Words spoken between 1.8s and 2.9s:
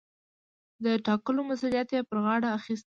يې پر غاړه اخىستى.